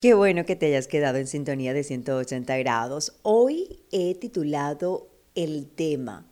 Qué 0.00 0.14
bueno 0.14 0.46
que 0.46 0.54
te 0.54 0.66
hayas 0.66 0.86
quedado 0.86 1.18
en 1.18 1.26
sintonía 1.26 1.74
de 1.74 1.82
180 1.82 2.56
grados. 2.58 3.18
Hoy 3.22 3.80
he 3.90 4.14
titulado 4.14 5.08
el 5.34 5.66
tema, 5.66 6.24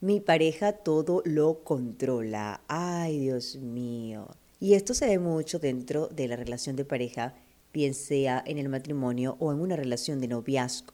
mi 0.00 0.18
pareja 0.18 0.72
todo 0.72 1.22
lo 1.24 1.62
controla. 1.62 2.62
Ay, 2.66 3.20
Dios 3.20 3.54
mío. 3.54 4.26
Y 4.58 4.74
esto 4.74 4.92
se 4.92 5.06
ve 5.06 5.20
mucho 5.20 5.60
dentro 5.60 6.08
de 6.08 6.26
la 6.26 6.34
relación 6.34 6.74
de 6.74 6.84
pareja, 6.84 7.36
bien 7.72 7.94
sea 7.94 8.42
en 8.44 8.58
el 8.58 8.68
matrimonio 8.68 9.36
o 9.38 9.52
en 9.52 9.60
una 9.60 9.76
relación 9.76 10.20
de 10.20 10.26
noviazgo. 10.26 10.92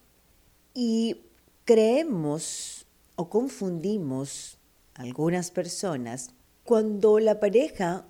Y 0.75 1.21
creemos 1.65 2.85
o 3.15 3.27
confundimos 3.27 4.59
algunas 4.93 5.49
personas 5.49 6.29
cuando 6.63 7.17
la 7.17 7.39
pareja 7.39 8.05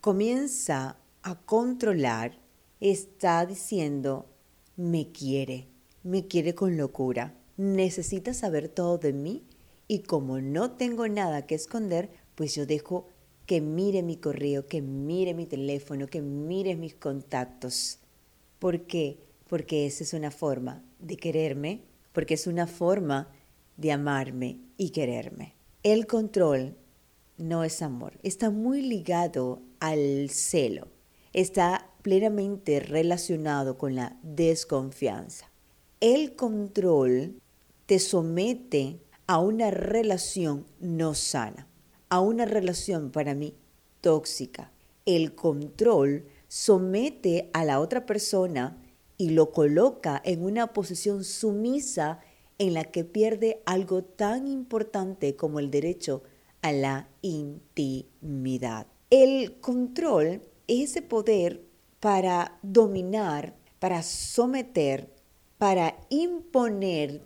comienza 0.00 0.96
a 1.22 1.40
controlar 1.42 2.41
está 2.90 3.46
diciendo, 3.46 4.26
me 4.76 5.12
quiere, 5.12 5.68
me 6.02 6.26
quiere 6.26 6.54
con 6.54 6.76
locura, 6.76 7.34
necesita 7.56 8.34
saber 8.34 8.68
todo 8.68 8.98
de 8.98 9.12
mí 9.12 9.44
y 9.86 10.00
como 10.00 10.40
no 10.40 10.72
tengo 10.72 11.06
nada 11.06 11.46
que 11.46 11.54
esconder, 11.54 12.10
pues 12.34 12.54
yo 12.54 12.66
dejo 12.66 13.06
que 13.46 13.60
mire 13.60 14.02
mi 14.02 14.16
correo, 14.16 14.66
que 14.66 14.82
mire 14.82 15.34
mi 15.34 15.46
teléfono, 15.46 16.06
que 16.06 16.22
mire 16.22 16.74
mis 16.74 16.94
contactos. 16.94 17.98
¿Por 18.58 18.86
qué? 18.86 19.18
Porque 19.48 19.86
esa 19.86 20.02
es 20.04 20.12
una 20.12 20.30
forma 20.30 20.82
de 20.98 21.16
quererme, 21.16 21.82
porque 22.12 22.34
es 22.34 22.46
una 22.46 22.66
forma 22.66 23.30
de 23.76 23.92
amarme 23.92 24.60
y 24.76 24.90
quererme. 24.90 25.54
El 25.82 26.06
control 26.06 26.76
no 27.36 27.62
es 27.62 27.82
amor, 27.82 28.18
está 28.22 28.50
muy 28.50 28.82
ligado 28.82 29.62
al 29.80 30.30
celo, 30.30 30.88
está 31.32 31.91
plenamente 32.02 32.80
relacionado 32.80 33.78
con 33.78 33.94
la 33.94 34.18
desconfianza. 34.22 35.50
El 36.00 36.34
control 36.34 37.40
te 37.86 37.98
somete 37.98 38.98
a 39.26 39.38
una 39.38 39.70
relación 39.70 40.66
no 40.80 41.14
sana, 41.14 41.68
a 42.08 42.20
una 42.20 42.44
relación 42.44 43.10
para 43.10 43.34
mí 43.34 43.54
tóxica. 44.00 44.72
El 45.06 45.34
control 45.34 46.26
somete 46.48 47.50
a 47.52 47.64
la 47.64 47.80
otra 47.80 48.04
persona 48.04 48.76
y 49.16 49.30
lo 49.30 49.52
coloca 49.52 50.20
en 50.24 50.44
una 50.44 50.72
posición 50.72 51.24
sumisa 51.24 52.20
en 52.58 52.74
la 52.74 52.84
que 52.84 53.04
pierde 53.04 53.62
algo 53.64 54.02
tan 54.02 54.46
importante 54.46 55.36
como 55.36 55.60
el 55.60 55.70
derecho 55.70 56.22
a 56.60 56.72
la 56.72 57.08
intimidad. 57.22 58.86
El 59.10 59.60
control 59.60 60.42
es 60.66 60.90
ese 60.90 61.02
poder 61.02 61.71
para 62.02 62.58
dominar, 62.62 63.54
para 63.78 64.02
someter, 64.02 65.08
para 65.56 66.00
imponer 66.08 67.22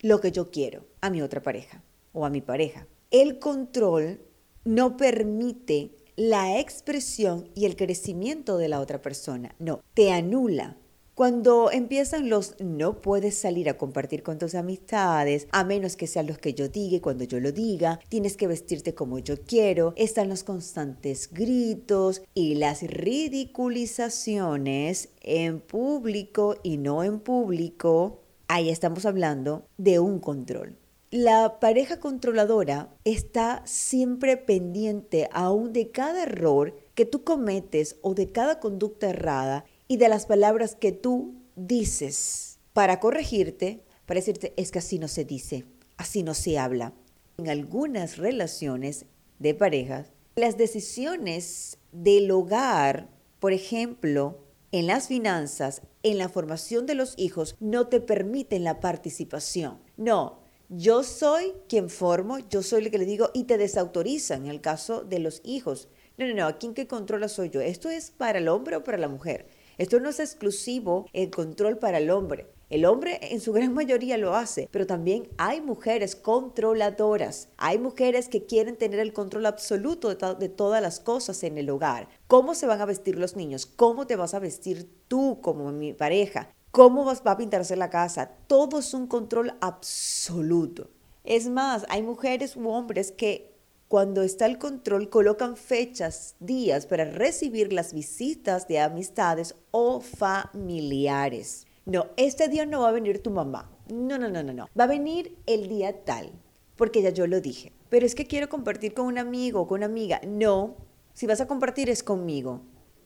lo 0.00 0.20
que 0.20 0.32
yo 0.32 0.50
quiero 0.50 0.84
a 1.00 1.08
mi 1.08 1.22
otra 1.22 1.40
pareja 1.40 1.84
o 2.12 2.26
a 2.26 2.30
mi 2.30 2.40
pareja. 2.40 2.88
El 3.12 3.38
control 3.38 4.20
no 4.64 4.96
permite 4.96 5.92
la 6.16 6.58
expresión 6.58 7.48
y 7.54 7.64
el 7.64 7.76
crecimiento 7.76 8.58
de 8.58 8.68
la 8.68 8.80
otra 8.80 9.00
persona, 9.00 9.54
no, 9.60 9.84
te 9.94 10.10
anula, 10.10 10.76
cuando 11.14 11.70
empiezan 11.70 12.30
los 12.30 12.58
no 12.58 13.02
puedes 13.02 13.36
salir 13.36 13.68
a 13.68 13.76
compartir 13.76 14.22
con 14.22 14.38
tus 14.38 14.54
amistades, 14.54 15.46
a 15.52 15.62
menos 15.62 15.96
que 15.96 16.06
sean 16.06 16.26
los 16.26 16.38
que 16.38 16.54
yo 16.54 16.68
diga 16.68 16.96
y 16.96 17.00
cuando 17.00 17.24
yo 17.24 17.38
lo 17.38 17.52
diga, 17.52 18.00
tienes 18.08 18.38
que 18.38 18.46
vestirte 18.46 18.94
como 18.94 19.18
yo 19.18 19.42
quiero, 19.42 19.92
están 19.96 20.30
los 20.30 20.42
constantes 20.42 21.28
gritos 21.30 22.22
y 22.32 22.54
las 22.54 22.80
ridiculizaciones 22.82 25.10
en 25.20 25.60
público 25.60 26.56
y 26.62 26.78
no 26.78 27.04
en 27.04 27.20
público, 27.20 28.22
ahí 28.48 28.70
estamos 28.70 29.04
hablando 29.04 29.66
de 29.76 29.98
un 29.98 30.18
control. 30.18 30.78
La 31.10 31.60
pareja 31.60 32.00
controladora 32.00 32.88
está 33.04 33.60
siempre 33.66 34.38
pendiente 34.38 35.28
aún 35.30 35.74
de 35.74 35.90
cada 35.90 36.22
error 36.22 36.74
que 36.94 37.04
tú 37.04 37.22
cometes 37.22 37.96
o 38.00 38.14
de 38.14 38.32
cada 38.32 38.60
conducta 38.60 39.10
errada 39.10 39.66
y 39.92 39.98
de 39.98 40.08
las 40.08 40.24
palabras 40.24 40.74
que 40.74 40.90
tú 40.90 41.34
dices 41.54 42.60
para 42.72 42.98
corregirte, 42.98 43.84
para 44.06 44.20
decirte, 44.20 44.54
es 44.56 44.70
que 44.70 44.78
así 44.78 44.98
no 44.98 45.06
se 45.06 45.26
dice, 45.26 45.66
así 45.98 46.22
no 46.22 46.32
se 46.32 46.58
habla. 46.58 46.94
En 47.36 47.50
algunas 47.50 48.16
relaciones 48.16 49.04
de 49.38 49.52
parejas, 49.52 50.10
las 50.34 50.56
decisiones 50.56 51.76
del 51.92 52.30
hogar, 52.30 53.10
por 53.38 53.52
ejemplo, 53.52 54.38
en 54.70 54.86
las 54.86 55.08
finanzas, 55.08 55.82
en 56.02 56.16
la 56.16 56.30
formación 56.30 56.86
de 56.86 56.94
los 56.94 57.12
hijos, 57.18 57.56
no 57.60 57.88
te 57.88 58.00
permiten 58.00 58.64
la 58.64 58.80
participación. 58.80 59.78
No, 59.98 60.38
yo 60.70 61.02
soy 61.02 61.52
quien 61.68 61.90
formo, 61.90 62.38
yo 62.38 62.62
soy 62.62 62.86
el 62.86 62.90
que 62.90 62.96
le 62.96 63.04
digo 63.04 63.28
y 63.34 63.44
te 63.44 63.58
desautorizan 63.58 64.46
en 64.46 64.50
el 64.50 64.62
caso 64.62 65.04
de 65.04 65.18
los 65.18 65.42
hijos. 65.44 65.90
No, 66.16 66.26
no, 66.26 66.34
no, 66.34 66.46
aquí 66.46 66.60
quien 66.60 66.72
que 66.72 66.86
controla 66.86 67.28
soy 67.28 67.50
yo. 67.50 67.60
Esto 67.60 67.90
es 67.90 68.10
para 68.10 68.38
el 68.38 68.48
hombre 68.48 68.76
o 68.76 68.84
para 68.84 68.96
la 68.96 69.08
mujer. 69.08 69.46
Esto 69.82 69.98
no 69.98 70.10
es 70.10 70.20
exclusivo 70.20 71.06
el 71.12 71.30
control 71.30 71.76
para 71.76 71.98
el 71.98 72.10
hombre. 72.10 72.46
El 72.70 72.84
hombre 72.84 73.18
en 73.20 73.40
su 73.40 73.52
gran 73.52 73.74
mayoría 73.74 74.16
lo 74.16 74.36
hace, 74.36 74.68
pero 74.70 74.86
también 74.86 75.28
hay 75.38 75.60
mujeres 75.60 76.14
controladoras. 76.14 77.48
Hay 77.56 77.80
mujeres 77.80 78.28
que 78.28 78.46
quieren 78.46 78.76
tener 78.76 79.00
el 79.00 79.12
control 79.12 79.44
absoluto 79.44 80.14
de, 80.14 80.48
todas 80.48 80.80
las 80.80 81.00
cosas 81.00 81.42
en 81.42 81.58
el 81.58 81.68
hogar. 81.68 82.08
¿Cómo 82.28 82.54
se 82.54 82.68
van 82.68 82.80
a 82.80 82.84
vestir 82.84 83.18
los 83.18 83.34
niños? 83.34 83.66
¿Cómo 83.66 84.06
te 84.06 84.14
vas 84.14 84.34
a 84.34 84.38
vestir 84.38 84.88
tú 85.08 85.40
como 85.42 85.72
mi 85.72 85.92
pareja? 85.92 86.54
¿Cómo 86.70 87.04
vas, 87.04 87.24
va 87.26 87.32
a 87.32 87.38
pintarse 87.38 87.74
la 87.74 87.90
casa? 87.90 88.30
Todo 88.46 88.78
es 88.78 88.94
un 88.94 89.08
control 89.08 89.54
absoluto. 89.60 90.90
Es 91.24 91.48
más, 91.48 91.86
hay 91.88 92.04
mujeres 92.04 92.54
u 92.54 92.68
hombres 92.68 93.10
que 93.10 93.51
cuando 93.92 94.22
está 94.22 94.46
el 94.46 94.56
control, 94.56 95.10
colocan 95.10 95.54
fechas, 95.54 96.34
días 96.40 96.86
para 96.86 97.04
recibir 97.04 97.74
las 97.74 97.92
visitas 97.92 98.66
de 98.66 98.80
amistades 98.80 99.54
o 99.70 100.00
familiares. 100.00 101.66
No, 101.84 102.06
este 102.16 102.48
día 102.48 102.64
no 102.64 102.80
va 102.80 102.88
a 102.88 102.92
venir 102.92 103.22
tu 103.22 103.28
mamá. 103.30 103.70
No, 103.92 104.16
no, 104.16 104.30
no, 104.30 104.42
no, 104.42 104.54
no. 104.54 104.66
Va 104.80 104.84
a 104.84 104.86
venir 104.86 105.36
el 105.44 105.68
día 105.68 106.06
tal, 106.06 106.32
porque 106.76 107.02
ya 107.02 107.10
yo 107.10 107.26
lo 107.26 107.42
dije. 107.42 107.74
Pero 107.90 108.06
es 108.06 108.14
que 108.14 108.26
quiero 108.26 108.48
compartir 108.48 108.94
con 108.94 109.04
un 109.04 109.18
amigo 109.18 109.60
o 109.60 109.68
con 109.68 109.80
una 109.80 109.86
amiga. 109.92 110.22
No, 110.26 110.74
si 111.12 111.26
vas 111.26 111.42
a 111.42 111.46
compartir 111.46 111.90
es 111.90 112.02
conmigo. 112.02 112.62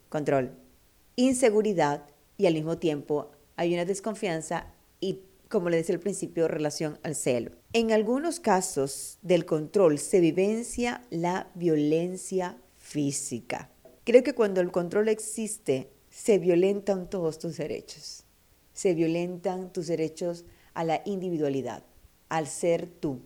Control. 0.09 0.53
Inseguridad 1.17 2.05
y 2.37 2.47
al 2.47 2.55
mismo 2.55 2.79
tiempo 2.79 3.33
hay 3.57 3.75
una 3.75 3.87
desconfianza 3.87 4.73
y 5.01 5.23
como 5.49 5.69
le 5.69 5.77
decía 5.77 5.95
al 5.95 6.01
principio, 6.01 6.49
relación 6.49 6.99
al 7.03 7.15
celo. 7.15 7.53
En 7.73 7.93
algunos 7.93 8.41
casos 8.41 9.19
del 9.23 9.45
control 9.47 9.99
se 9.99 10.21
vivencia 10.21 11.03
la 11.11 11.51
violencia 11.55 12.59
física. 12.77 13.71
Creo 14.05 14.23
que 14.23 14.35
cuando 14.35 14.61
el 14.61 14.71
control 14.71 15.09
existe, 15.09 15.91
se 16.11 16.39
violentan 16.39 17.11
todos 17.11 17.39
tus 17.39 17.57
derechos. 17.57 18.25
Se 18.73 18.95
violentan 18.95 19.73
tus 19.73 19.87
derechos 19.87 20.45
a 20.75 20.85
la 20.85 21.03
individualidad, 21.05 21.85
al 22.29 22.47
ser 22.47 22.87
tú. 22.87 23.21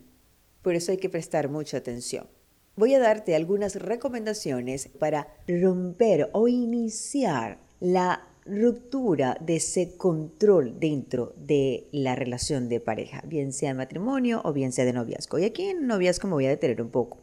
Por 0.61 0.75
eso 0.75 0.91
hay 0.91 0.97
que 0.97 1.09
prestar 1.09 1.49
mucha 1.49 1.77
atención. 1.77 2.27
Voy 2.75 2.93
a 2.93 2.99
darte 2.99 3.35
algunas 3.35 3.75
recomendaciones 3.75 4.87
para 4.87 5.27
romper 5.47 6.29
o 6.33 6.47
iniciar 6.47 7.59
la 7.79 8.30
ruptura 8.45 9.37
de 9.39 9.57
ese 9.57 9.95
control 9.97 10.79
dentro 10.79 11.33
de 11.37 11.87
la 11.91 12.15
relación 12.15 12.69
de 12.69 12.79
pareja, 12.79 13.23
bien 13.25 13.53
sea 13.53 13.69
de 13.69 13.75
matrimonio 13.75 14.41
o 14.43 14.53
bien 14.53 14.71
sea 14.71 14.85
de 14.85 14.93
noviazgo. 14.93 15.39
Y 15.39 15.45
aquí 15.45 15.63
en 15.63 15.87
noviazgo 15.87 16.27
me 16.27 16.33
voy 16.33 16.45
a 16.45 16.49
detener 16.49 16.81
un 16.81 16.89
poco. 16.89 17.19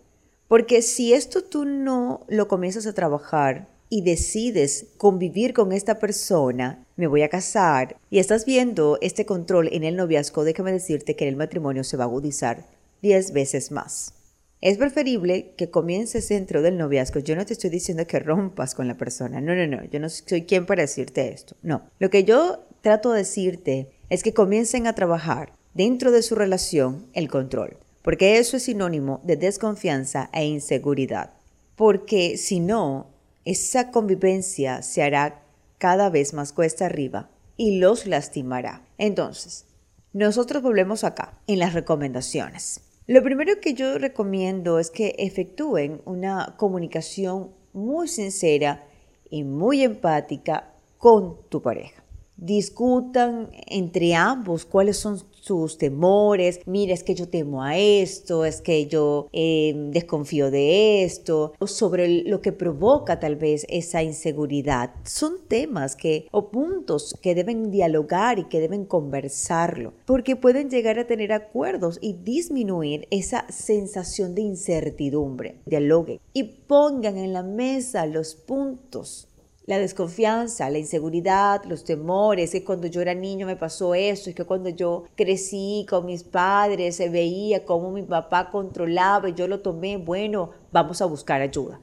Porque 0.49 0.81
si 0.83 1.13
esto 1.13 1.43
tú 1.43 1.65
no 1.65 2.25
lo 2.29 2.49
comienzas 2.49 2.87
a 2.87 2.95
trabajar 2.95 3.69
y 3.91 4.03
decides 4.03 4.87
convivir 4.97 5.53
con 5.53 5.73
esta 5.73 5.99
persona, 5.99 6.87
me 6.97 7.07
voy 7.07 7.23
a 7.23 7.29
casar 7.29 7.97
y 8.11 8.19
estás 8.19 8.45
viendo 8.45 8.99
este 9.01 9.27
control 9.27 9.69
en 9.73 9.85
el 9.85 9.97
noviazgo, 9.97 10.45
déjame 10.45 10.73
decirte 10.73 11.17
que 11.17 11.25
en 11.25 11.31
el 11.31 11.37
matrimonio 11.37 11.85
se 11.85 11.97
va 11.97 12.05
a 12.05 12.07
agudizar 12.07 12.65
10 13.03 13.33
veces 13.33 13.71
más. 13.71 14.15
Es 14.61 14.77
preferible 14.77 15.55
que 15.57 15.71
comiences 15.71 16.29
dentro 16.29 16.63
del 16.63 16.79
noviazgo. 16.79 17.21
Yo 17.21 17.37
no 17.37 17.47
te 17.47 17.53
estoy 17.53 17.71
diciendo 17.71 18.07
que 18.09 18.19
rompas 18.19 18.75
con 18.75 18.89
la 18.89 18.97
persona. 18.97 19.41
No, 19.41 19.55
no, 19.55 19.67
no. 19.69 19.85
Yo 19.85 20.01
no 20.01 20.09
soy 20.09 20.47
quien 20.47 20.67
para 20.67 20.83
decirte 20.83 21.33
esto. 21.33 21.55
No. 21.63 21.83
Lo 22.01 22.11
que 22.11 22.25
yo 22.25 22.65
trato 22.81 23.13
de 23.13 23.19
decirte 23.19 23.91
es 24.11 24.25
que 24.25 24.35
comiencen 24.35 24.89
a 24.89 24.95
trabajar 24.95 25.53
dentro 25.75 26.11
de 26.11 26.23
su 26.23 26.35
relación 26.35 27.07
el 27.13 27.29
control. 27.29 27.77
Porque 28.03 28.39
eso 28.39 28.57
es 28.57 28.65
sinónimo 28.65 29.21
de 29.23 29.37
desconfianza 29.37 30.29
e 30.33 30.45
inseguridad. 30.45 31.35
Porque 31.77 32.37
si 32.37 32.59
no, 32.59 33.07
esa 33.45 33.93
convivencia 33.93 34.83
se 34.83 35.03
hará 35.03 35.43
cada 35.79 36.11
vez 36.11 36.35
más 36.35 36.53
cuesta 36.53 36.87
arriba 36.87 37.31
y 37.57 37.79
los 37.79 38.07
lastimará. 38.07 38.83
Entonces, 38.99 39.67
nosotros 40.13 40.65
volvemos 40.65 41.05
acá 41.05 41.39
en 41.47 41.61
las 41.61 41.75
recomendaciones. 41.75 42.81
Lo 43.09 43.23
primero 43.23 43.59
que 43.63 43.73
yo 43.73 43.97
recomiendo 43.97 44.79
es 44.79 44.91
que 44.91 45.15
efectúen 45.17 46.03
una 46.05 46.57
comunicación 46.59 47.53
muy 47.73 48.07
sincera 48.07 48.87
y 49.31 49.45
muy 49.45 49.83
empática 49.83 50.75
con 50.99 51.39
tu 51.49 51.63
pareja. 51.63 52.05
Discutan 52.37 53.49
entre 53.67 54.15
ambos 54.15 54.67
cuáles 54.67 54.99
son 54.99 55.23
sus 55.49 55.79
temores. 55.79 56.61
Mira, 56.67 56.93
es 56.93 57.03
que 57.03 57.15
yo 57.15 57.29
temo 57.29 57.63
a 57.63 57.79
esto, 57.79 58.45
es 58.45 58.61
que 58.61 58.87
yo 58.87 59.29
eh, 59.33 59.73
desconfío 59.91 60.51
de 60.51 61.05
esto, 61.05 61.55
o 61.59 61.67
sobre 61.67 62.23
lo 62.25 62.43
que 62.43 62.53
provoca 62.53 63.19
tal 63.19 63.37
vez 63.37 63.65
esa 63.71 64.03
inseguridad. 64.03 64.91
Son 65.05 65.39
temas 65.49 65.97
que, 65.97 66.29
o 66.33 66.51
puntos 66.51 67.15
que 67.23 67.35
deben 67.35 67.71
dialogar 67.71 68.39
y 68.39 68.45
que 68.45 68.61
deben 68.61 68.85
conversarlo, 68.85 69.95
porque 70.05 70.37
pueden 70.37 70.69
llegar 70.69 70.99
a 70.99 71.07
tener 71.07 71.33
acuerdos 71.33 71.99
y 72.03 72.13
disminuir 72.13 73.09
esa 73.11 73.47
sensación 73.49 74.35
de 74.35 74.43
incertidumbre. 74.43 75.57
Dialoguen 75.65 76.21
y 76.35 76.43
pongan 76.43 77.17
en 77.17 77.33
la 77.33 77.43
mesa 77.43 78.05
los 78.05 78.35
puntos 78.35 79.28
la 79.69 79.79
desconfianza, 79.79 80.71
la 80.71 80.79
inseguridad, 80.79 81.63
los 81.65 81.85
temores, 81.85 82.55
es 82.55 82.61
que 82.63 82.65
cuando 82.65 82.87
yo 82.87 83.03
era 83.03 83.13
niño 83.13 83.47
me 83.47 83.55
pasó 83.55 83.95
eso, 83.95 84.31
es 84.31 84.35
que 84.35 84.47
cuando 84.47 84.71
yo 84.71 85.05
crecí 85.15 85.85
con 85.87 86.07
mis 86.07 86.25
padres 86.25 86.97
se 86.97 87.11
veía 87.11 87.67
cómo 87.67 87.91
mi 87.91 88.03
papá 88.03 88.51
controlaba 88.51 89.29
y 89.29 89.35
yo 89.35 89.47
lo 89.47 89.61
tomé, 89.61 89.99
bueno, 89.99 90.53
vamos 90.73 91.03
a 91.03 91.05
buscar 91.05 91.43
ayuda. 91.43 91.83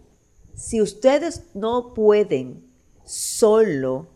Si 0.55 0.81
ustedes 0.81 1.43
no 1.53 1.93
pueden 1.93 2.65
solo 3.03 4.07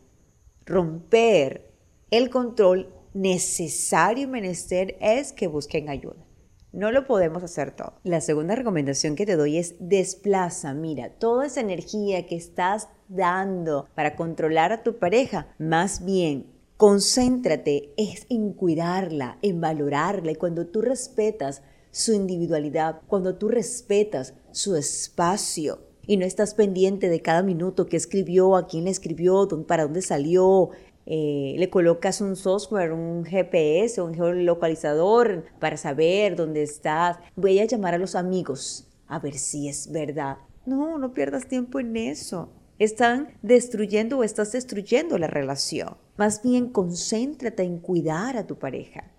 romper 0.65 1.71
el 2.09 2.31
control, 2.31 2.91
necesario 3.13 4.23
y 4.23 4.27
menester 4.27 4.97
es 4.99 5.31
que 5.31 5.45
busquen 5.45 5.89
ayuda. 5.89 6.25
No 6.71 6.91
lo 6.91 7.07
podemos 7.07 7.41
hacer 7.41 7.71
todo. 7.71 7.93
La 8.03 8.21
segunda 8.21 8.53
recomendación 8.53 9.15
que 9.15 9.25
te 9.25 9.35
doy 9.35 9.57
es 9.57 9.75
desplaza, 9.79 10.73
mira, 10.75 11.09
toda 11.09 11.47
esa 11.47 11.61
energía 11.61 12.27
que 12.27 12.35
estás 12.35 12.89
dando 13.07 13.87
para 13.95 14.15
controlar 14.15 14.71
a 14.71 14.83
tu 14.83 14.99
pareja, 14.99 15.47
más 15.57 16.05
bien 16.05 16.45
concéntrate 16.77 17.93
es 17.97 18.27
en 18.29 18.53
cuidarla, 18.53 19.39
en 19.41 19.59
valorarla 19.59 20.31
y 20.31 20.35
cuando 20.35 20.67
tú 20.67 20.81
respetas 20.81 21.63
su 21.91 22.13
individualidad, 22.13 23.01
cuando 23.07 23.35
tú 23.35 23.49
respetas 23.49 24.35
su 24.51 24.75
espacio 24.75 25.79
y 26.05 26.17
no 26.17 26.25
estás 26.25 26.53
pendiente 26.53 27.09
de 27.09 27.21
cada 27.21 27.43
minuto 27.43 27.87
que 27.87 27.97
escribió, 27.97 28.55
a 28.55 28.67
quién 28.67 28.85
le 28.85 28.91
escribió, 28.91 29.47
para 29.67 29.83
dónde 29.83 30.01
salió, 30.01 30.69
eh, 31.11 31.55
le 31.57 31.71
colocas 31.71 32.21
un 32.21 32.35
software, 32.35 32.93
un 32.93 33.25
GPS, 33.25 33.99
un 33.99 34.13
geolocalizador 34.13 35.43
para 35.59 35.75
saber 35.75 36.35
dónde 36.35 36.61
estás. 36.61 37.17
Voy 37.35 37.57
a 37.57 37.65
llamar 37.65 37.95
a 37.95 37.97
los 37.97 38.13
amigos 38.13 38.87
a 39.07 39.17
ver 39.17 39.33
si 39.39 39.67
es 39.67 39.91
verdad. 39.91 40.37
No, 40.67 40.99
no 40.99 41.15
pierdas 41.15 41.47
tiempo 41.47 41.79
en 41.79 41.97
eso. 41.97 42.53
Están 42.77 43.29
destruyendo 43.41 44.19
o 44.19 44.23
estás 44.23 44.51
destruyendo 44.51 45.17
la 45.17 45.25
relación. 45.25 45.97
Más 46.15 46.43
bien 46.43 46.69
concéntrate 46.69 47.63
en 47.63 47.79
cuidar 47.79 48.37
a 48.37 48.45
tu 48.45 48.59
pareja 48.59 49.11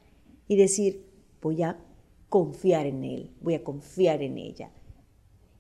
y 0.47 0.57
decir, 0.57 1.05
voy 1.43 1.65
a 1.65 1.77
confiar 2.29 2.87
en 2.87 3.03
él, 3.03 3.31
voy 3.41 3.55
a 3.55 3.65
confiar 3.65 4.23
en 4.23 4.39
ella. 4.39 4.71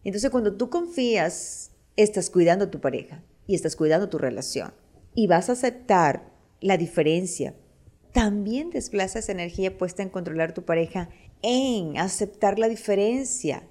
Entonces 0.04 0.30
cuando 0.30 0.54
tú 0.54 0.70
confías, 0.70 1.72
estás 1.96 2.30
cuidando 2.30 2.66
a 2.66 2.70
tu 2.70 2.80
pareja 2.80 3.24
y 3.48 3.56
estás 3.56 3.74
cuidando 3.74 4.08
tu 4.08 4.18
relación 4.18 4.72
y 5.14 5.26
vas 5.26 5.48
a 5.48 5.52
aceptar 5.52 6.30
la 6.60 6.76
diferencia, 6.76 7.54
también 8.12 8.70
desplaza 8.70 9.20
esa 9.20 9.32
energía 9.32 9.78
puesta 9.78 10.02
en 10.02 10.08
controlar 10.08 10.52
tu 10.52 10.64
pareja 10.64 11.10
en 11.42 11.96
aceptar 11.96 12.58
la 12.58 12.68
diferencia 12.68 13.62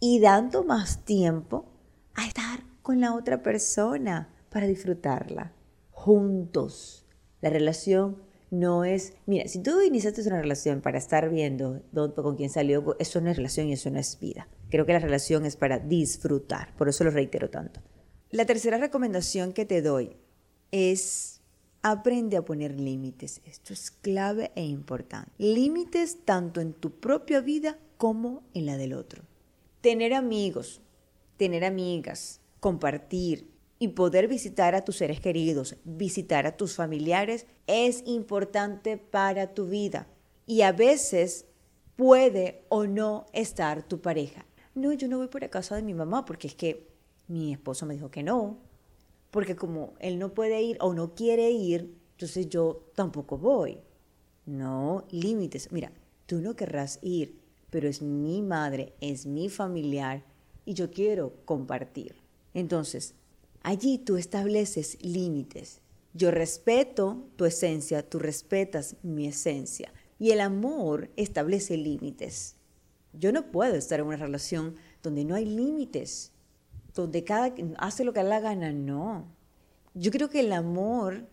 y 0.00 0.20
dando 0.20 0.64
más 0.64 1.04
tiempo 1.04 1.66
a 2.14 2.26
estar 2.26 2.64
con 2.82 3.00
la 3.00 3.14
otra 3.14 3.42
persona 3.42 4.34
para 4.50 4.66
disfrutarla 4.66 5.52
juntos. 5.90 7.06
La 7.40 7.50
relación 7.50 8.22
no 8.50 8.84
es, 8.84 9.14
mira, 9.26 9.46
si 9.48 9.62
tú 9.62 9.80
iniciaste 9.80 10.22
una 10.26 10.40
relación 10.40 10.80
para 10.80 10.98
estar 10.98 11.28
viendo 11.30 11.82
con 12.14 12.36
quién 12.36 12.50
salió, 12.50 12.96
eso 12.98 13.20
no 13.20 13.30
es 13.30 13.36
relación 13.36 13.68
y 13.68 13.74
eso 13.74 13.90
no 13.90 13.98
es 13.98 14.18
vida. 14.18 14.48
Creo 14.70 14.86
que 14.86 14.92
la 14.92 15.00
relación 15.00 15.44
es 15.44 15.56
para 15.56 15.78
disfrutar, 15.78 16.74
por 16.76 16.88
eso 16.88 17.04
lo 17.04 17.10
reitero 17.10 17.50
tanto. 17.50 17.80
La 18.30 18.46
tercera 18.46 18.78
recomendación 18.78 19.52
que 19.52 19.64
te 19.64 19.82
doy 19.82 20.16
es 20.70 21.38
aprende 21.82 22.36
a 22.36 22.44
poner 22.44 22.78
límites. 22.78 23.40
Esto 23.44 23.72
es 23.72 23.90
clave 23.90 24.50
e 24.54 24.64
importante. 24.64 25.30
Límites 25.38 26.18
tanto 26.24 26.60
en 26.60 26.72
tu 26.72 26.90
propia 26.90 27.40
vida 27.40 27.78
como 27.96 28.42
en 28.54 28.66
la 28.66 28.76
del 28.76 28.94
otro. 28.94 29.22
Tener 29.80 30.14
amigos, 30.14 30.80
tener 31.36 31.64
amigas, 31.64 32.40
compartir 32.60 33.50
y 33.78 33.88
poder 33.88 34.26
visitar 34.26 34.74
a 34.74 34.84
tus 34.84 34.96
seres 34.96 35.20
queridos, 35.20 35.76
visitar 35.84 36.46
a 36.46 36.56
tus 36.56 36.74
familiares 36.74 37.46
es 37.66 38.02
importante 38.06 38.96
para 38.96 39.54
tu 39.54 39.68
vida. 39.68 40.08
Y 40.46 40.62
a 40.62 40.72
veces 40.72 41.46
puede 41.96 42.62
o 42.68 42.86
no 42.86 43.26
estar 43.32 43.82
tu 43.82 44.00
pareja. 44.00 44.46
No, 44.74 44.92
yo 44.92 45.08
no 45.08 45.18
voy 45.18 45.28
por 45.28 45.42
la 45.42 45.50
casa 45.50 45.76
de 45.76 45.82
mi 45.82 45.94
mamá 45.94 46.24
porque 46.24 46.48
es 46.48 46.54
que 46.54 46.88
mi 47.28 47.52
esposo 47.52 47.86
me 47.86 47.94
dijo 47.94 48.10
que 48.10 48.22
no, 48.22 48.58
porque 49.30 49.56
como 49.56 49.94
él 50.00 50.18
no 50.18 50.34
puede 50.34 50.62
ir 50.62 50.78
o 50.80 50.94
no 50.94 51.14
quiere 51.14 51.50
ir, 51.50 51.94
entonces 52.12 52.48
yo 52.48 52.90
tampoco 52.94 53.38
voy. 53.38 53.78
No, 54.46 55.04
límites. 55.10 55.70
Mira, 55.72 55.92
tú 56.26 56.40
no 56.40 56.56
querrás 56.56 56.98
ir, 57.02 57.38
pero 57.70 57.88
es 57.88 58.02
mi 58.02 58.42
madre, 58.42 58.94
es 59.00 59.26
mi 59.26 59.48
familiar 59.48 60.24
y 60.64 60.74
yo 60.74 60.90
quiero 60.90 61.34
compartir. 61.44 62.16
Entonces, 62.54 63.14
allí 63.62 63.98
tú 63.98 64.16
estableces 64.16 64.98
límites. 65.02 65.80
Yo 66.14 66.30
respeto 66.30 67.28
tu 67.36 67.44
esencia, 67.44 68.08
tú 68.08 68.18
respetas 68.18 68.96
mi 69.02 69.26
esencia. 69.26 69.92
Y 70.18 70.30
el 70.30 70.40
amor 70.40 71.10
establece 71.16 71.76
límites. 71.76 72.56
Yo 73.12 73.32
no 73.32 73.50
puedo 73.50 73.74
estar 73.74 74.00
en 74.00 74.06
una 74.06 74.16
relación 74.16 74.74
donde 75.02 75.24
no 75.24 75.34
hay 75.34 75.44
límites 75.44 76.32
donde 77.02 77.24
cada 77.24 77.54
hace 77.78 78.04
lo 78.04 78.12
que 78.12 78.22
le 78.22 78.28
la 78.28 78.40
gana, 78.40 78.72
no. 78.72 79.26
Yo 79.94 80.10
creo 80.10 80.28
que 80.28 80.40
el 80.40 80.52
amor 80.52 81.26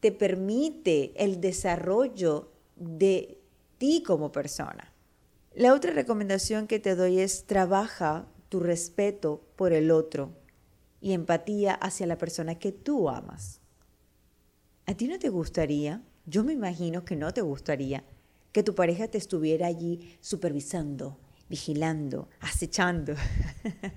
te 0.00 0.12
permite 0.12 1.12
el 1.22 1.40
desarrollo 1.40 2.52
de 2.76 3.38
ti 3.78 4.02
como 4.04 4.32
persona. 4.32 4.92
La 5.54 5.74
otra 5.74 5.92
recomendación 5.92 6.66
que 6.66 6.78
te 6.78 6.94
doy 6.94 7.20
es 7.20 7.44
trabaja 7.46 8.26
tu 8.48 8.60
respeto 8.60 9.42
por 9.56 9.72
el 9.72 9.90
otro 9.90 10.32
y 11.00 11.12
empatía 11.12 11.74
hacia 11.74 12.06
la 12.06 12.18
persona 12.18 12.58
que 12.58 12.72
tú 12.72 13.08
amas. 13.08 13.60
¿A 14.86 14.94
ti 14.94 15.06
no 15.06 15.18
te 15.18 15.28
gustaría? 15.28 16.02
Yo 16.26 16.44
me 16.44 16.52
imagino 16.52 17.04
que 17.04 17.16
no 17.16 17.32
te 17.32 17.42
gustaría 17.42 18.04
que 18.52 18.62
tu 18.62 18.74
pareja 18.74 19.08
te 19.08 19.18
estuviera 19.18 19.66
allí 19.66 20.16
supervisando, 20.20 21.18
vigilando, 21.48 22.28
acechando, 22.40 23.14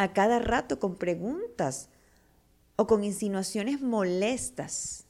a 0.00 0.14
cada 0.14 0.38
rato 0.38 0.78
con 0.78 0.96
preguntas 0.96 1.90
o 2.76 2.86
con 2.86 3.04
insinuaciones 3.04 3.82
molestas. 3.82 5.04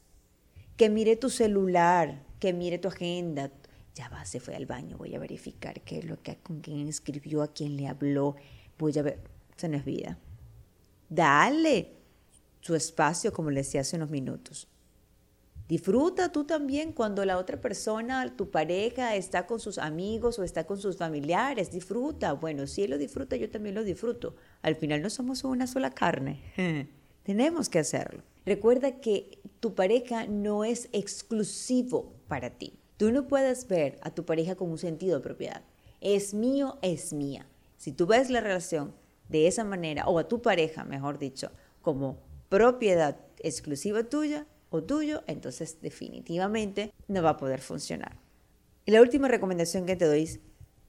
Que 0.75 0.89
mire 0.89 1.15
tu 1.15 1.29
celular, 1.29 2.21
que 2.39 2.51
mire 2.51 2.77
tu 2.77 2.89
agenda. 2.89 3.51
Ya 3.95 4.09
va, 4.09 4.25
se 4.25 4.41
fue 4.41 4.53
al 4.53 4.65
baño, 4.65 4.97
voy 4.97 5.15
a 5.15 5.19
verificar 5.19 5.79
qué 5.79 5.99
es 5.99 6.05
lo 6.05 6.21
que, 6.21 6.35
con 6.39 6.59
quién 6.59 6.89
escribió, 6.89 7.41
a 7.41 7.53
quién 7.53 7.77
le 7.77 7.87
habló. 7.87 8.35
Voy 8.77 8.97
a 8.99 9.01
ver, 9.01 9.23
eso 9.55 9.69
no 9.69 9.77
es 9.77 9.85
vida. 9.85 10.17
Dale 11.07 11.93
su 12.59 12.75
espacio, 12.75 13.31
como 13.31 13.49
le 13.49 13.61
decía 13.61 13.81
hace 13.81 13.95
unos 13.95 14.09
minutos. 14.09 14.67
Disfruta 15.71 16.33
tú 16.33 16.43
también 16.43 16.91
cuando 16.91 17.23
la 17.23 17.37
otra 17.37 17.61
persona, 17.61 18.35
tu 18.35 18.51
pareja, 18.51 19.15
está 19.15 19.47
con 19.47 19.61
sus 19.61 19.77
amigos 19.77 20.37
o 20.37 20.43
está 20.43 20.65
con 20.65 20.77
sus 20.77 20.97
familiares. 20.97 21.71
Disfruta. 21.71 22.33
Bueno, 22.33 22.67
si 22.67 22.83
él 22.83 22.89
lo 22.89 22.97
disfruta, 22.97 23.37
yo 23.37 23.49
también 23.49 23.75
lo 23.75 23.85
disfruto. 23.85 24.35
Al 24.63 24.75
final 24.75 25.01
no 25.01 25.09
somos 25.09 25.45
una 25.45 25.67
sola 25.67 25.91
carne. 25.91 26.41
Tenemos 27.23 27.69
que 27.69 27.79
hacerlo. 27.79 28.21
Recuerda 28.45 28.99
que 28.99 29.39
tu 29.61 29.73
pareja 29.73 30.27
no 30.27 30.65
es 30.65 30.89
exclusivo 30.91 32.15
para 32.27 32.49
ti. 32.49 32.77
Tú 32.97 33.13
no 33.13 33.29
puedes 33.29 33.65
ver 33.69 33.97
a 34.01 34.13
tu 34.13 34.25
pareja 34.25 34.55
con 34.55 34.69
un 34.71 34.77
sentido 34.77 35.19
de 35.19 35.23
propiedad. 35.23 35.63
Es 36.01 36.33
mío, 36.33 36.79
es 36.81 37.13
mía. 37.13 37.47
Si 37.77 37.93
tú 37.93 38.07
ves 38.07 38.29
la 38.29 38.41
relación 38.41 38.93
de 39.29 39.47
esa 39.47 39.63
manera, 39.63 40.03
o 40.07 40.19
a 40.19 40.27
tu 40.27 40.41
pareja, 40.41 40.83
mejor 40.83 41.17
dicho, 41.17 41.49
como 41.81 42.17
propiedad 42.49 43.21
exclusiva 43.39 44.03
tuya, 44.03 44.47
o 44.71 44.81
tuyo, 44.83 45.23
entonces 45.27 45.79
definitivamente 45.81 46.91
no 47.07 47.21
va 47.21 47.31
a 47.31 47.37
poder 47.37 47.61
funcionar. 47.61 48.17
Y 48.85 48.91
la 48.91 49.01
última 49.01 49.27
recomendación 49.27 49.85
que 49.85 49.95
te 49.95 50.05
doy 50.05 50.23
es, 50.23 50.39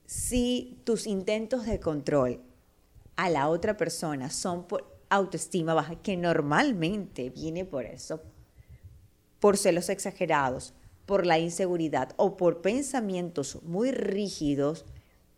si 0.07 0.81
tus 0.85 1.07
intentos 1.07 1.67
de 1.67 1.81
control 1.81 2.41
a 3.17 3.29
la 3.29 3.49
otra 3.49 3.77
persona 3.77 4.31
son 4.31 4.67
por 4.67 4.99
autoestima 5.11 5.75
baja, 5.75 5.97
que 5.97 6.17
normalmente 6.17 7.29
viene 7.29 7.65
por 7.67 7.85
eso, 7.85 8.23
por 9.41 9.59
celos 9.59 9.91
exagerados, 9.91 10.73
por 11.05 11.27
la 11.27 11.39
inseguridad 11.39 12.15
o 12.17 12.37
por 12.37 12.63
pensamientos 12.63 13.63
muy 13.63 13.91
rígidos, 13.91 14.87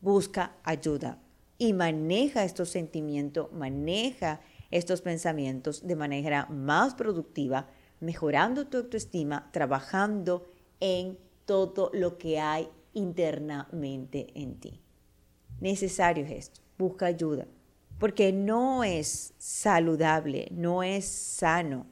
busca 0.00 0.54
ayuda 0.62 1.18
y 1.56 1.72
maneja 1.72 2.44
estos 2.44 2.68
sentimientos, 2.68 3.50
maneja 3.52 4.40
estos 4.70 5.00
pensamientos 5.00 5.86
de 5.86 5.96
manera 5.96 6.46
más 6.46 6.94
productiva, 6.94 7.68
mejorando 8.04 8.66
tu 8.66 8.78
autoestima, 8.78 9.50
trabajando 9.52 10.46
en 10.80 11.18
todo 11.44 11.90
lo 11.92 12.18
que 12.18 12.40
hay 12.40 12.68
internamente 12.92 14.28
en 14.34 14.60
ti. 14.60 14.80
Necesario 15.60 16.24
es 16.24 16.30
esto, 16.30 16.60
busca 16.78 17.06
ayuda, 17.06 17.46
porque 17.98 18.32
no 18.32 18.84
es 18.84 19.34
saludable, 19.38 20.48
no 20.50 20.82
es 20.82 21.04
sano 21.04 21.86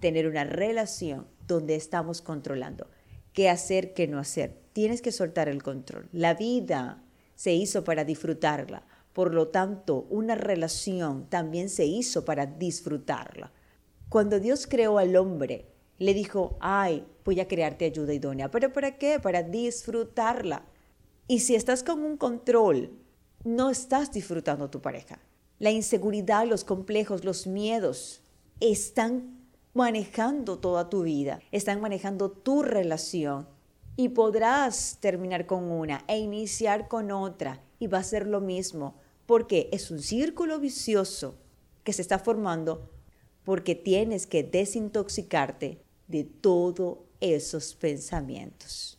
tener 0.00 0.26
una 0.26 0.44
relación 0.44 1.26
donde 1.46 1.74
estamos 1.74 2.20
controlando 2.20 2.88
qué 3.34 3.50
hacer, 3.50 3.92
qué 3.92 4.06
no 4.06 4.18
hacer. 4.18 4.56
Tienes 4.72 5.02
que 5.02 5.12
soltar 5.12 5.48
el 5.48 5.62
control. 5.62 6.08
La 6.12 6.34
vida 6.34 7.02
se 7.34 7.52
hizo 7.52 7.84
para 7.84 8.04
disfrutarla. 8.04 8.86
Por 9.12 9.34
lo 9.34 9.48
tanto, 9.48 10.06
una 10.08 10.34
relación 10.34 11.28
también 11.28 11.68
se 11.68 11.84
hizo 11.84 12.24
para 12.24 12.46
disfrutarla. 12.46 13.52
Cuando 14.08 14.40
Dios 14.40 14.66
creó 14.66 14.98
al 14.98 15.16
hombre, 15.16 15.66
le 15.98 16.14
dijo, 16.14 16.56
ay, 16.60 17.06
voy 17.24 17.40
a 17.40 17.48
crearte 17.48 17.84
ayuda 17.84 18.14
idónea. 18.14 18.50
¿Pero 18.50 18.72
para 18.72 18.98
qué? 18.98 19.18
Para 19.20 19.42
disfrutarla. 19.42 20.64
Y 21.26 21.40
si 21.40 21.54
estás 21.54 21.82
con 21.82 22.02
un 22.02 22.16
control, 22.16 22.90
no 23.44 23.70
estás 23.70 24.12
disfrutando 24.12 24.70
tu 24.70 24.80
pareja. 24.80 25.20
La 25.58 25.70
inseguridad, 25.70 26.46
los 26.46 26.64
complejos, 26.64 27.24
los 27.24 27.46
miedos 27.46 28.22
están 28.60 29.44
manejando 29.72 30.58
toda 30.58 30.88
tu 30.88 31.02
vida, 31.02 31.40
están 31.50 31.80
manejando 31.80 32.30
tu 32.30 32.62
relación 32.62 33.48
y 33.96 34.10
podrás 34.10 34.98
terminar 35.00 35.46
con 35.46 35.64
una 35.70 36.04
e 36.08 36.18
iniciar 36.18 36.88
con 36.88 37.10
otra 37.10 37.62
y 37.78 37.86
va 37.86 37.98
a 37.98 38.04
ser 38.04 38.26
lo 38.26 38.40
mismo 38.40 38.96
porque 39.26 39.68
es 39.72 39.90
un 39.90 40.00
círculo 40.00 40.58
vicioso 40.58 41.36
que 41.82 41.92
se 41.92 42.02
está 42.02 42.18
formando 42.18 42.90
porque 43.44 43.74
tienes 43.74 44.26
que 44.26 44.42
desintoxicarte 44.42 45.78
de 46.08 46.24
todos 46.24 46.98
esos 47.20 47.74
pensamientos. 47.74 48.98